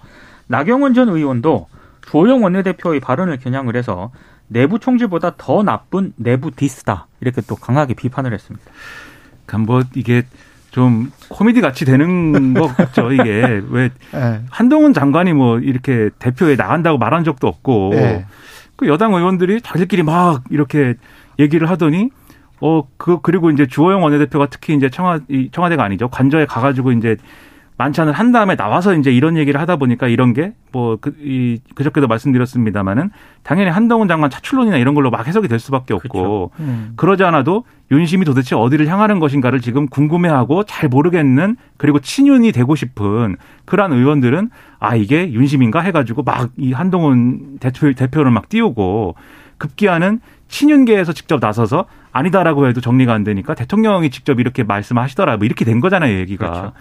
나경원 0.47 0.93
전 0.93 1.09
의원도 1.09 1.67
조영 2.01 2.43
원내대표의 2.43 2.99
발언을 2.99 3.37
겨냥을 3.37 3.75
해서 3.75 4.11
내부 4.47 4.79
총질보다 4.79 5.33
더 5.37 5.63
나쁜 5.63 6.13
내부 6.15 6.51
디스다 6.51 7.07
이렇게 7.19 7.41
또 7.41 7.55
강하게 7.55 7.95
비판을 7.95 8.33
했습니다. 8.33 8.65
그러니까 9.45 9.71
뭐 9.71 9.81
이게 9.95 10.23
좀 10.71 11.11
코미디 11.29 11.61
같이 11.61 11.85
되는 11.85 12.53
것 12.53 12.67
같죠. 12.75 13.11
이게 13.11 13.61
왜 13.69 13.89
예. 14.13 14.41
한동훈 14.49 14.93
장관이 14.93 15.33
뭐 15.33 15.59
이렇게 15.59 16.09
대표에 16.19 16.55
나간다고 16.55 16.97
말한 16.97 17.23
적도 17.23 17.47
없고 17.47 17.91
예. 17.95 18.25
그 18.75 18.87
여당 18.87 19.13
의원들이 19.13 19.61
자기들끼리 19.61 20.03
막 20.03 20.43
이렇게 20.49 20.95
얘기를 21.39 21.69
하더니 21.69 22.09
어 22.59 22.83
그 22.97 23.21
그리고 23.21 23.51
이제 23.51 23.67
주호영 23.67 24.03
원내대표가 24.03 24.47
특히 24.47 24.75
이제 24.75 24.89
청와 24.89 25.19
이 25.29 25.49
청와대가 25.51 25.83
아니죠 25.83 26.09
관저에 26.09 26.45
가가지고 26.45 26.91
이제 26.91 27.15
만찬을 27.77 28.11
한 28.11 28.31
다음에 28.31 28.55
나와서 28.55 28.95
이제 28.95 29.11
이런 29.11 29.37
얘기를 29.37 29.59
하다 29.61 29.75
보니까 29.75 30.07
이런 30.07 30.33
게 30.33 30.53
뭐 30.73 30.97
그 30.97 31.13
이 31.21 31.59
그저께도 31.75 32.07
말씀드렸습니다마는 32.07 33.11
당연히 33.43 33.69
한동훈 33.69 34.07
장관 34.07 34.29
차출론이나 34.29 34.77
이런 34.77 34.95
걸로 34.95 35.11
막 35.11 35.27
해석이 35.27 35.47
될 35.47 35.59
수밖에 35.59 35.93
없고 35.93 36.51
음. 36.59 36.93
그러지 36.95 37.23
않아도 37.23 37.65
윤심이 37.91 38.25
도대체 38.25 38.55
어디를 38.55 38.87
향하는 38.87 39.19
것인가를 39.19 39.61
지금 39.61 39.87
궁금해하고 39.87 40.63
잘 40.63 40.89
모르겠는 40.89 41.55
그리고 41.77 41.99
친윤이 41.99 42.51
되고 42.51 42.75
싶은 42.75 43.37
그러한 43.65 43.93
의원들은 43.93 44.49
아 44.79 44.95
이게 44.95 45.31
윤심인가 45.31 45.79
해가지고 45.81 46.23
막 46.23 46.49
이 46.57 46.73
한동훈 46.73 47.57
대표 47.59 47.91
대표를 47.93 48.31
막 48.31 48.49
띄우고 48.49 49.15
급기야는 49.59 50.19
친윤계에서 50.47 51.13
직접 51.13 51.39
나서서 51.39 51.85
아니다라고 52.11 52.67
해도 52.67 52.81
정리가 52.81 53.13
안 53.13 53.23
되니까 53.23 53.53
대통령이 53.53 54.09
직접 54.09 54.39
이렇게 54.39 54.63
말씀하시더라 54.63 55.37
뭐 55.37 55.45
이렇게 55.45 55.63
된 55.65 55.79
거잖아요 55.79 56.17
얘기가. 56.19 56.49
그렇죠. 56.49 56.73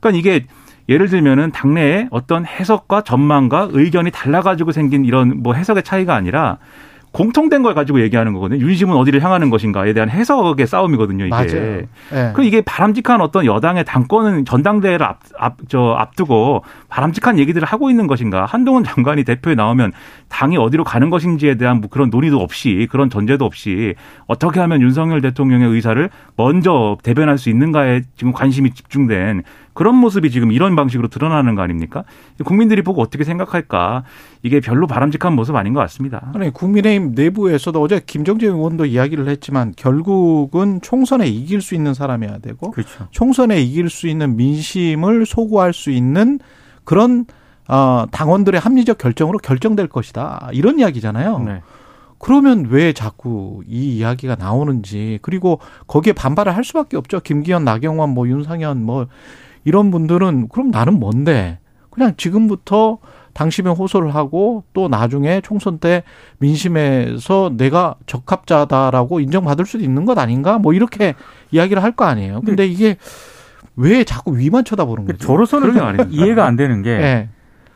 그러니까 0.00 0.18
이게 0.18 0.46
예를 0.88 1.08
들면은 1.08 1.52
당내에 1.52 2.08
어떤 2.10 2.44
해석과 2.44 3.02
전망과 3.02 3.68
의견이 3.70 4.10
달라가지고 4.10 4.72
생긴 4.72 5.04
이런 5.04 5.42
뭐 5.42 5.54
해석의 5.54 5.84
차이가 5.84 6.14
아니라 6.14 6.58
공통된 7.12 7.62
걸 7.62 7.74
가지고 7.74 8.00
얘기하는 8.02 8.32
거거든요. 8.34 8.64
윤심은 8.64 8.94
어디를 8.94 9.22
향하는 9.22 9.50
것인가에 9.50 9.92
대한 9.92 10.08
해석의 10.08 10.66
싸움이거든요. 10.66 11.26
이게. 11.26 11.30
맞아요. 11.30 11.82
예. 12.12 12.32
그 12.34 12.44
이게 12.44 12.60
바람직한 12.60 13.20
어떤 13.20 13.46
여당의 13.46 13.84
당권은 13.84 14.44
전당대회를 14.44 15.04
앞, 15.04 15.18
앞, 15.36 15.56
저, 15.68 15.96
앞두고 15.98 16.62
바람직한 16.88 17.38
얘기들을 17.38 17.66
하고 17.66 17.90
있는 17.90 18.06
것인가. 18.06 18.44
한동훈 18.44 18.84
장관이 18.84 19.24
대표에 19.24 19.56
나오면 19.56 19.92
당이 20.28 20.56
어디로 20.56 20.84
가는 20.84 21.10
것인지에 21.10 21.56
대한 21.56 21.80
뭐 21.80 21.90
그런 21.90 22.10
논의도 22.10 22.38
없이 22.40 22.86
그런 22.90 23.10
전제도 23.10 23.44
없이 23.44 23.94
어떻게 24.26 24.60
하면 24.60 24.80
윤석열 24.80 25.20
대통령의 25.20 25.68
의사를 25.68 26.08
먼저 26.36 26.96
대변할 27.02 27.38
수 27.38 27.50
있는가에 27.50 28.02
지금 28.16 28.32
관심이 28.32 28.70
집중된 28.70 29.42
그런 29.72 29.94
모습이 29.94 30.30
지금 30.30 30.52
이런 30.52 30.76
방식으로 30.76 31.08
드러나는 31.08 31.54
거 31.54 31.62
아닙니까? 31.62 32.04
국민들이 32.44 32.82
보고 32.82 33.00
어떻게 33.02 33.24
생각할까? 33.24 34.04
이게 34.42 34.60
별로 34.60 34.86
바람직한 34.86 35.34
모습 35.34 35.56
아닌 35.56 35.72
것 35.74 35.80
같습니다. 35.80 36.32
아니 36.34 36.50
국민의힘 36.50 37.12
내부에서도 37.14 37.80
어제 37.80 38.00
김정재 38.04 38.46
의원도 38.46 38.86
이야기를 38.86 39.28
했지만 39.28 39.72
결국은 39.76 40.80
총선에 40.82 41.28
이길 41.28 41.60
수 41.60 41.74
있는 41.74 41.94
사람이어야 41.94 42.38
되고 42.38 42.70
그렇죠. 42.70 43.08
총선에 43.10 43.60
이길 43.60 43.90
수 43.90 44.08
있는 44.08 44.36
민심을 44.36 45.26
소구할 45.26 45.72
수 45.72 45.90
있는 45.90 46.40
그런 46.84 47.26
어, 47.68 48.06
당원들의 48.10 48.58
합리적 48.58 48.98
결정으로 48.98 49.38
결정될 49.38 49.86
것이다 49.86 50.50
이런 50.52 50.80
이야기잖아요. 50.80 51.38
네. 51.38 51.62
그러면 52.18 52.66
왜 52.68 52.92
자꾸 52.92 53.62
이 53.66 53.96
이야기가 53.96 54.34
나오는지 54.34 55.18
그리고 55.22 55.58
거기에 55.86 56.12
반발을 56.12 56.54
할 56.54 56.64
수밖에 56.64 56.96
없죠. 56.98 57.20
김기현, 57.20 57.64
나경원, 57.64 58.10
뭐 58.10 58.28
윤상현 58.28 58.84
뭐 58.84 59.06
이런 59.64 59.90
분들은 59.90 60.48
그럼 60.48 60.70
나는 60.70 60.98
뭔데 61.00 61.58
그냥 61.90 62.14
지금부터 62.16 62.98
당심에 63.32 63.70
호소를 63.70 64.14
하고 64.14 64.64
또 64.72 64.88
나중에 64.88 65.40
총선 65.40 65.78
때 65.78 66.02
민심에서 66.38 67.52
내가 67.56 67.94
적합자다라고 68.06 69.20
인정받을 69.20 69.64
수도 69.66 69.84
있는 69.84 70.04
것 70.04 70.18
아닌가 70.18 70.58
뭐 70.58 70.72
이렇게 70.72 71.14
이야기를 71.50 71.82
할 71.82 71.92
거 71.92 72.04
아니에요. 72.04 72.40
근데 72.44 72.66
이게 72.66 72.96
왜 73.76 74.04
자꾸 74.04 74.36
위만 74.36 74.64
쳐다보는 74.64 75.04
거죠? 75.06 75.18
저로서는 75.18 75.78
아닙니다. 75.80 76.06
이해가 76.10 76.44
안 76.44 76.56
되는 76.56 76.82
게 76.82 76.90
예. 76.90 77.28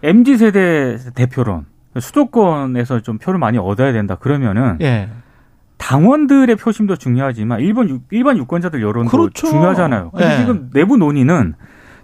MZ 0.03 0.37
세대 0.39 0.97
대표론 1.15 1.67
수도권에서 1.99 3.01
좀 3.01 3.19
표를 3.19 3.39
많이 3.39 3.57
얻어야 3.59 3.93
된다 3.93 4.17
그러면은 4.17 4.79
예. 4.83 5.09
당원들의 5.79 6.57
표심도 6.57 6.97
중요하지만 6.97 7.61
일본 7.61 7.89
유- 7.91 8.01
일반 8.11 8.37
유권자들 8.39 8.81
여론도 8.83 9.11
그렇죠. 9.11 9.49
중요하잖아요. 9.49 10.11
근데 10.11 10.33
예. 10.33 10.37
지금 10.39 10.71
내부 10.73 10.97
논의는 10.97 11.55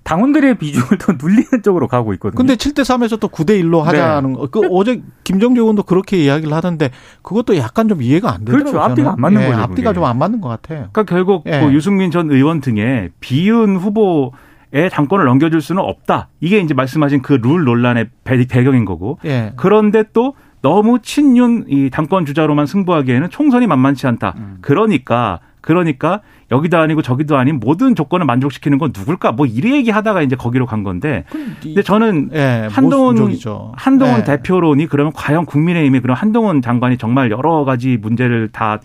당원들의 0.04 0.59
비중을 0.59 0.99
더 0.99 1.12
눌리는 1.21 1.62
쪽으로 1.62 1.87
가고 1.88 2.12
있거든요. 2.14 2.37
근데 2.37 2.54
7대 2.57 2.80
3에서 2.83 3.21
또 3.21 3.28
9대 3.28 3.61
1로 3.62 3.80
하자는 3.83 4.33
거. 4.33 4.47
그 4.49 4.61
어제 4.71 5.02
김정재 5.25 5.61
의원도 5.61 5.83
그렇게 5.85 6.16
이야기를 6.19 6.52
하던데 6.52 6.90
그것도 7.23 7.57
약간 7.57 7.88
좀 7.88 8.02
이해가 8.02 8.33
안 8.33 8.45
되더라고요. 8.45 8.73
그렇죠. 8.73 8.80
앞뒤가 8.80 9.11
저는. 9.11 9.12
안 9.12 9.21
맞는 9.21 9.42
예, 9.42 9.47
거죠, 9.49 9.61
앞뒤가. 9.62 9.92
좀 9.92 10.04
안 10.04 10.19
맞는 10.19 10.40
것 10.40 10.49
같아요. 10.49 10.88
그러니까 10.92 11.04
결국 11.04 11.45
예. 11.47 11.61
뭐 11.61 11.73
유승민 11.73 12.11
전 12.11 12.30
의원 12.30 12.61
등의 12.61 13.11
비윤 13.21 13.76
후보의 13.76 14.90
당권을 14.90 15.25
넘겨줄 15.26 15.61
수는 15.61 15.83
없다. 15.83 16.28
이게 16.40 16.59
이제 16.61 16.75
말씀하신 16.75 17.23
그 17.23 17.35
룰 17.35 17.64
논란의 17.64 18.09
배- 18.25 18.47
배경인 18.47 18.85
거고. 18.85 19.19
예. 19.25 19.52
그런데 19.57 20.04
또 20.12 20.35
너무 20.62 20.99
친윤 21.00 21.66
이 21.69 21.90
당권 21.90 22.26
주자로만 22.26 22.66
승부하기에는 22.66 23.30
총선이 23.30 23.66
만만치 23.66 24.07
않다. 24.07 24.35
음. 24.37 24.59
그러니까 24.61 25.40
그러니까 25.62 26.21
여기도 26.50 26.78
아니고 26.78 27.02
저기도 27.02 27.37
아닌 27.37 27.61
모든 27.61 27.95
조건을 27.95 28.26
만족시키는 28.26 28.78
건 28.78 28.92
누굴까? 28.97 29.33
뭐 29.33 29.47
이래 29.47 29.76
얘기하다가 29.76 30.23
이제 30.23 30.37
거기로 30.37 30.66
간 30.66 30.83
건데. 30.83 31.25
근데 31.62 31.83
저는 31.83 32.30
예, 32.35 32.69
한동훈 32.71 33.14
모순적이죠. 33.14 33.73
한동훈 33.76 34.21
예. 34.21 34.25
대표론이 34.25 34.87
그러면 34.87 35.12
과연 35.14 35.47
국민의힘이 35.47 36.00
그런 36.00 36.16
한동훈 36.16 36.61
장관이 36.61 36.99
정말 36.99 37.30
여러 37.30 37.64
가지 37.64 37.97
문제를 37.97 38.49
다 38.49 38.80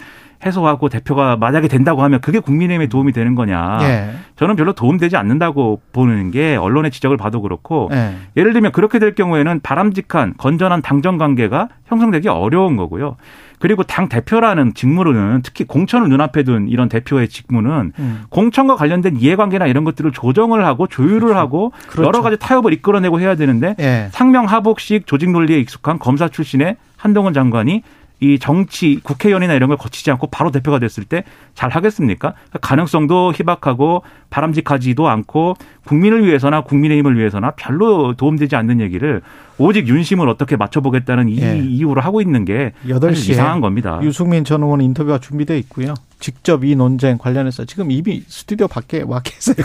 해소하고 0.45 0.89
대표가 0.89 1.35
만약에 1.37 1.67
된다고 1.67 2.03
하면 2.03 2.21
그게 2.21 2.39
국민의힘에 2.39 2.87
도움이 2.87 3.11
되는 3.11 3.35
거냐. 3.35 3.79
예. 3.81 4.11
저는 4.35 4.55
별로 4.55 4.73
도움되지 4.73 5.17
않는다고 5.17 5.81
보는 5.91 6.31
게 6.31 6.55
언론의 6.55 6.91
지적을 6.91 7.17
봐도 7.17 7.41
그렇고 7.41 7.89
예. 7.93 8.15
예를 8.37 8.53
들면 8.53 8.71
그렇게 8.71 8.99
될 8.99 9.15
경우에는 9.15 9.61
바람직한 9.61 10.35
건전한 10.37 10.81
당정 10.81 11.17
관계가 11.17 11.69
형성되기 11.87 12.29
어려운 12.29 12.77
거고요. 12.77 13.15
그리고 13.57 13.83
당 13.83 14.09
대표라는 14.09 14.73
직무로는 14.73 15.41
특히 15.41 15.63
공천을 15.63 16.09
눈앞에 16.09 16.43
둔 16.43 16.67
이런 16.67 16.89
대표의 16.89 17.29
직무는 17.29 17.93
음. 17.97 18.23
공천과 18.29 18.75
관련된 18.75 19.15
이해관계나 19.17 19.65
이런 19.65 19.83
것들을 19.85 20.11
조정을 20.11 20.65
하고 20.65 20.87
조율을 20.87 21.37
하고 21.37 21.71
그렇죠. 21.87 22.07
여러 22.07 22.21
가지 22.21 22.37
타협을 22.37 22.73
이끌어내고 22.73 23.19
해야 23.21 23.35
되는데 23.35 23.75
예. 23.79 24.09
상명하복식 24.11 25.07
조직 25.07 25.31
논리에 25.31 25.57
익숙한 25.59 25.99
검사 25.99 26.27
출신의 26.27 26.75
한동훈 26.97 27.33
장관이 27.33 27.81
이 28.19 28.39
정치 28.39 28.99
국회의원이나 29.03 29.53
이런 29.53 29.67
걸 29.67 29.77
거치지 29.77 30.09
않고 30.11 30.27
바로 30.27 30.51
대표가 30.51 30.79
됐을 30.79 31.03
때 31.03 31.23
잘 31.55 31.69
하겠습니까? 31.69 32.33
가능성도 32.61 33.31
희박하고 33.33 34.03
바람직하지도 34.29 35.07
않고 35.07 35.55
국민을 35.85 36.25
위해서나 36.25 36.61
국민의힘을 36.61 37.17
위해서나 37.17 37.51
별로 37.51 38.13
도움되지 38.13 38.55
않는 38.57 38.81
얘기를 38.81 39.21
오직 39.57 39.87
윤심을 39.87 40.27
어떻게 40.27 40.57
맞춰보겠다는 40.57 41.29
이 41.29 41.39
예. 41.41 41.57
이유로 41.57 42.01
하고 42.01 42.21
있는 42.21 42.43
게 42.43 42.73
여덟 42.89 43.11
사실 43.11 43.23
시에 43.25 43.33
이상한 43.35 43.61
겁니다. 43.61 43.99
유승민 44.03 44.43
전 44.43 44.63
의원 44.63 44.81
인터뷰가 44.81 45.19
준비되어 45.19 45.55
있고요. 45.57 45.93
직접 46.25 46.63
이 46.63 46.75
논쟁 46.75 47.19
관련해서 47.19 47.65
지금 47.65 47.91
이미 47.91 48.23
스튜디오 48.27 48.67
밖에 48.67 49.03
와 49.03 49.21
계세요. 49.23 49.63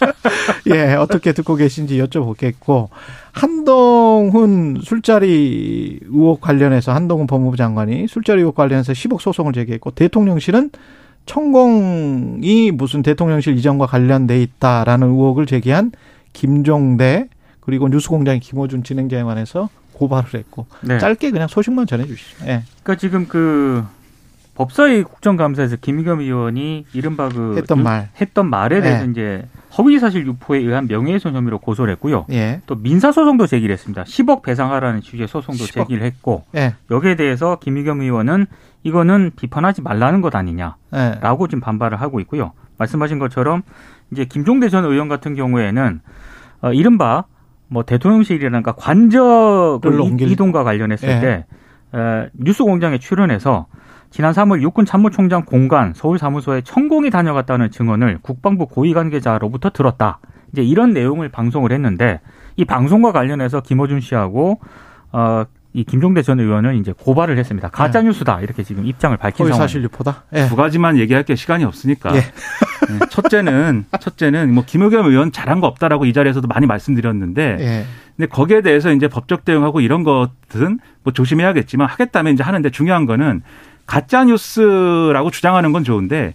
예, 0.72 0.94
어떻게 0.94 1.34
듣고 1.34 1.54
계신지 1.54 1.98
여쭤보겠고 1.98 2.88
한동훈 3.32 4.80
술자리 4.82 6.00
의혹 6.04 6.40
관련해서 6.40 6.94
한동훈 6.94 7.26
법무부 7.26 7.58
장관이 7.58 8.08
술자리 8.08 8.40
의혹 8.40 8.54
관련해서 8.54 8.94
10억 8.94 9.20
소송을 9.20 9.52
제기했고 9.52 9.90
대통령실은 9.90 10.70
천공이 11.26 12.70
무슨 12.70 13.02
대통령실 13.02 13.58
이전과 13.58 13.84
관련돼 13.84 14.40
있다라는 14.40 15.08
의혹을 15.08 15.44
제기한 15.44 15.92
김종대 16.32 17.28
그리고 17.60 17.88
뉴스공장의 17.88 18.40
김호준 18.40 18.82
진행자에 18.82 19.24
관해서 19.24 19.68
고발을 19.92 20.36
했고 20.36 20.64
네. 20.80 20.98
짧게 20.98 21.32
그냥 21.32 21.48
소식만 21.48 21.86
전해 21.86 22.06
주시죠. 22.06 22.46
예. 22.46 22.62
그러니까 22.82 22.96
지금 22.96 23.28
그 23.28 23.84
법사위 24.54 25.02
국정감사에서 25.04 25.76
김의겸 25.76 26.20
의원이 26.20 26.84
이른바 26.92 27.28
그 27.30 27.54
했던 27.56 27.78
유- 27.78 27.82
말. 27.82 28.10
했던 28.20 28.46
말에 28.50 28.80
대해서 28.82 29.04
네. 29.06 29.10
이제 29.10 29.48
허위 29.78 29.98
사실 29.98 30.26
유포에 30.26 30.58
의한 30.58 30.86
명예훼손 30.88 31.34
혐의로 31.34 31.58
고소를 31.58 31.92
했고요. 31.94 32.26
예. 32.30 32.60
또 32.66 32.74
민사 32.76 33.10
소송도 33.12 33.46
제기를 33.46 33.72
했습니다. 33.72 34.04
10억 34.04 34.42
배상하라는 34.42 35.00
취지의 35.00 35.26
소송도 35.28 35.64
10억. 35.64 35.72
제기를 35.72 36.02
했고 36.02 36.44
예. 36.54 36.74
여기에 36.90 37.16
대해서 37.16 37.56
김의겸 37.60 38.02
의원은 38.02 38.46
이거는 38.82 39.30
비판하지 39.36 39.80
말라는 39.80 40.20
것 40.20 40.34
아니냐라고 40.34 40.76
예. 40.92 41.48
지금 41.48 41.60
반발을 41.60 41.98
하고 42.00 42.20
있고요. 42.20 42.52
말씀하신 42.76 43.18
것처럼 43.18 43.62
이제 44.10 44.26
김종대 44.26 44.68
전 44.68 44.84
의원 44.84 45.08
같은 45.08 45.34
경우에는 45.34 46.00
어, 46.60 46.72
이른바 46.74 47.24
뭐 47.68 47.84
대통령실이라든가 47.84 48.72
관저 48.72 49.80
이- 49.82 50.30
이동과 50.32 50.62
관련했을 50.62 51.08
예. 51.08 51.20
때 51.20 51.46
에, 51.94 52.28
뉴스공장에 52.34 52.98
출연해서 52.98 53.66
지난 54.12 54.32
3월 54.32 54.60
육군 54.60 54.84
참모총장 54.84 55.46
공간 55.46 55.94
서울 55.96 56.18
사무소에 56.18 56.60
천공이 56.60 57.10
다녀갔다는 57.10 57.70
증언을 57.70 58.18
국방부 58.20 58.66
고위 58.66 58.92
관계자로부터 58.92 59.70
들었다. 59.70 60.18
이제 60.52 60.62
이런 60.62 60.92
내용을 60.92 61.30
방송을 61.30 61.72
했는데 61.72 62.20
이 62.56 62.66
방송과 62.66 63.12
관련해서 63.12 63.62
김어준 63.62 64.00
씨하고 64.00 64.60
어, 65.12 65.44
이 65.72 65.84
김종대 65.84 66.20
전 66.20 66.38
의원을 66.38 66.76
이제 66.76 66.92
고발을 66.92 67.38
했습니다. 67.38 67.70
가짜 67.70 68.02
뉴스다 68.02 68.42
이렇게 68.42 68.62
지금 68.62 68.84
입장을 68.86 69.16
밝힌 69.16 69.46
상황. 69.46 69.58
사실 69.58 69.82
유포다. 69.84 70.24
예. 70.34 70.46
두 70.46 70.56
가지만 70.56 70.98
얘기할 70.98 71.24
게 71.24 71.34
시간이 71.34 71.64
없으니까. 71.64 72.14
예. 72.14 72.20
네, 72.20 73.06
첫째는 73.08 73.86
첫째는 73.98 74.52
뭐 74.52 74.64
김의겸 74.66 75.06
의원 75.06 75.32
잘한 75.32 75.60
거 75.60 75.66
없다라고 75.68 76.04
이 76.04 76.12
자리에서도 76.12 76.46
많이 76.48 76.66
말씀드렸는데 76.66 77.56
예. 77.60 77.84
근데 78.16 78.28
거기에 78.28 78.60
대해서 78.60 78.92
이제 78.92 79.08
법적 79.08 79.46
대응하고 79.46 79.80
이런 79.80 80.04
것들은 80.04 80.80
뭐 81.02 81.12
조심해야겠지만 81.14 81.88
하겠다면 81.88 82.34
이제 82.34 82.42
하는데 82.42 82.68
중요한 82.68 83.06
거는 83.06 83.42
가짜 83.92 84.24
뉴스라고 84.24 85.30
주장하는 85.30 85.72
건 85.72 85.84
좋은데 85.84 86.32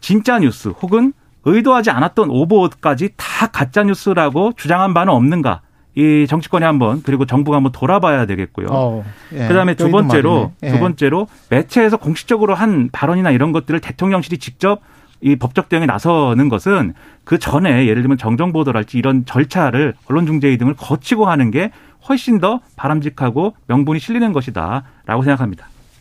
진짜 0.00 0.38
뉴스 0.38 0.68
혹은 0.68 1.12
의도하지 1.44 1.90
않았던 1.90 2.30
오보까지 2.30 3.14
다 3.16 3.48
가짜 3.48 3.82
뉴스라고 3.82 4.52
주장한 4.56 4.94
바는 4.94 5.12
없는가? 5.12 5.62
이 5.96 6.26
정치권에 6.28 6.64
한번 6.64 7.02
그리고 7.02 7.26
정부가 7.26 7.56
한번 7.56 7.72
돌아봐야 7.72 8.24
되겠고요. 8.26 8.68
어, 8.70 9.04
예. 9.32 9.48
그다음에 9.48 9.74
두 9.74 9.90
번째로. 9.90 10.52
예. 10.62 10.70
두 10.70 10.78
번째로 10.78 11.26
매체에서 11.50 11.96
공식적으로 11.96 12.54
한 12.54 12.88
발언이나 12.92 13.32
이런 13.32 13.50
것들을 13.50 13.80
대통령실이 13.80 14.38
직접 14.38 14.80
이 15.20 15.34
법적 15.34 15.68
대응에 15.68 15.86
나서는 15.86 16.48
것은 16.48 16.94
그 17.24 17.40
전에 17.40 17.88
예를 17.88 18.02
들면 18.02 18.16
정정 18.16 18.52
보도랄지 18.52 18.96
이런 18.96 19.24
절차를 19.24 19.94
언론 20.08 20.24
중재위 20.24 20.56
등을 20.56 20.74
거치고 20.74 21.26
하는 21.26 21.50
게 21.50 21.72
훨씬 22.08 22.38
더 22.38 22.60
바람직하고 22.76 23.56
명분이 23.66 23.98
실리는 23.98 24.32
것이다라고 24.32 25.24
생각합니다. 25.24 25.71